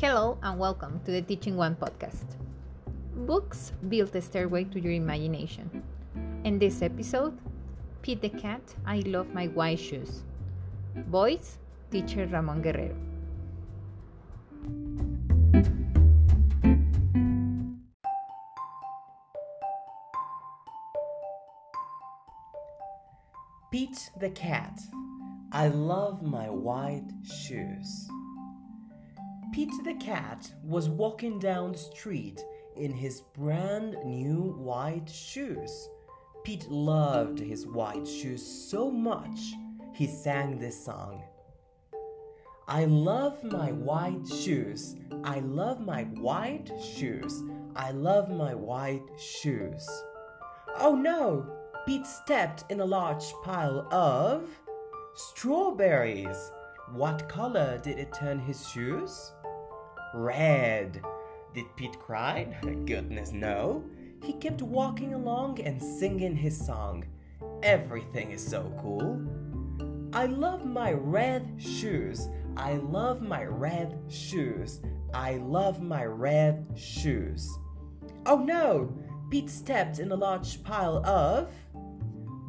[0.00, 2.36] Hello and welcome to the Teaching One podcast.
[3.26, 5.82] Books build a stairway to your imagination.
[6.44, 7.36] In this episode,
[8.00, 10.22] Pete the Cat, I Love My White Shoes.
[11.10, 11.58] Voice,
[11.90, 12.94] Teacher Ramon Guerrero.
[23.72, 24.78] Pete the Cat,
[25.50, 28.08] I love my white shoes.
[29.58, 32.44] Pete the Cat was walking down the street
[32.76, 35.88] in his brand new white shoes.
[36.44, 39.40] Pete loved his white shoes so much,
[39.92, 41.24] he sang this song.
[42.68, 44.94] I love my white shoes.
[45.24, 47.42] I love my white shoes.
[47.74, 49.84] I love my white shoes.
[50.78, 51.44] Oh no!
[51.84, 54.48] Pete stepped in a large pile of
[55.16, 56.52] strawberries.
[56.92, 59.32] What color did it turn his shoes?
[60.14, 61.02] Red.
[61.54, 62.56] Did Pete cry?
[62.86, 63.84] Goodness, no.
[64.22, 67.04] He kept walking along and singing his song.
[67.62, 69.20] Everything is so cool.
[70.12, 72.28] I love my red shoes.
[72.56, 74.80] I love my red shoes.
[75.14, 77.48] I love my red shoes.
[78.26, 78.92] Oh no!
[79.30, 81.52] Pete stepped in a large pile of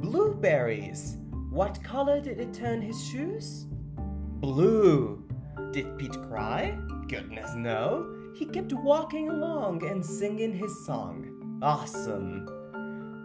[0.00, 1.16] blueberries.
[1.50, 3.66] What color did it turn his shoes?
[3.96, 5.24] Blue.
[5.72, 6.78] Did Pete cry?
[7.08, 8.14] Goodness, no.
[8.34, 11.60] He kept walking along and singing his song.
[11.62, 12.48] Awesome.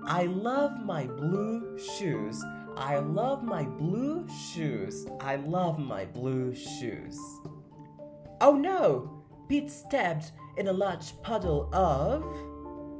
[0.06, 2.44] I love my blue shoes.
[2.76, 5.06] I love my blue shoes.
[5.20, 7.20] I love my blue shoes.
[8.42, 9.24] Oh no!
[9.48, 12.24] Pete stepped in a large puddle of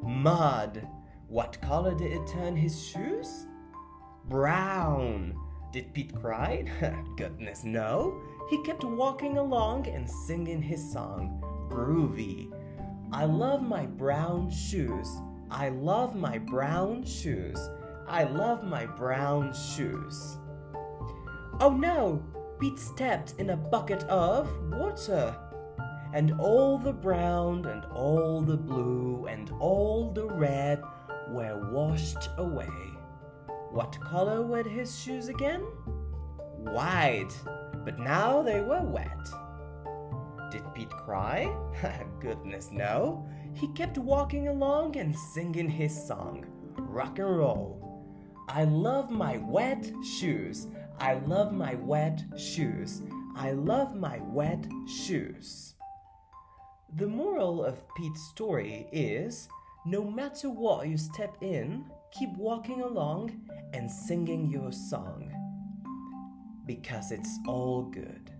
[0.04, 0.88] mud.
[1.28, 3.46] What color did it turn his shoes?
[4.26, 5.36] Brown.
[5.72, 6.66] Did Pete cry?
[7.18, 8.20] Goodness, no.
[8.50, 11.40] He kept walking along and singing his song.
[11.70, 12.52] Groovy.
[13.12, 15.08] I love my brown shoes.
[15.52, 17.60] I love my brown shoes.
[18.08, 20.38] I love my brown shoes.
[21.60, 22.24] Oh no!
[22.60, 25.36] Pete stepped in a bucket of water.
[26.14, 30.82] And all the brown and all the blue and all the red
[31.30, 32.68] were washed away.
[33.80, 35.62] What color were his shoes again?
[36.58, 37.32] White,
[37.86, 39.30] but now they were wet.
[40.52, 41.50] Did Pete cry?
[42.20, 43.26] Goodness, no.
[43.54, 46.46] He kept walking along and singing his song,
[46.76, 48.36] rock and roll.
[48.50, 50.68] I love my wet shoes.
[51.00, 53.02] I love my wet shoes.
[53.38, 55.76] I love my wet shoes.
[56.98, 59.48] The moral of Pete's story is
[59.86, 63.32] no matter what you step in, keep walking along
[63.74, 65.32] and singing your song.
[66.66, 68.32] Because it's all good.